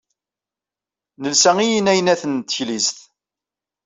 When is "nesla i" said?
1.21-1.65